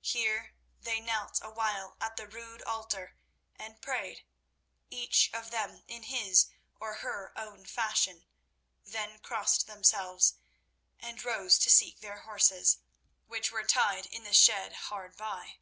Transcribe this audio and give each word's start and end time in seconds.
Here 0.00 0.54
they 0.80 0.98
knelt 0.98 1.40
a 1.42 1.50
while 1.50 1.98
at 2.00 2.16
the 2.16 2.26
rude 2.26 2.62
altar 2.62 3.18
and 3.54 3.82
prayed, 3.82 4.24
each 4.88 5.30
of 5.34 5.50
them 5.50 5.84
in 5.86 6.04
his 6.04 6.46
or 6.80 6.94
her 7.00 7.34
own 7.36 7.66
fashion, 7.66 8.24
then 8.82 9.18
crossed 9.18 9.66
themselves, 9.66 10.36
and 10.98 11.22
rose 11.22 11.58
to 11.58 11.68
seek 11.70 12.00
their 12.00 12.20
horses, 12.20 12.78
which 13.26 13.52
were 13.52 13.62
tied 13.64 14.06
in 14.06 14.24
the 14.24 14.32
shed 14.32 14.72
hard 14.88 15.18
by. 15.18 15.58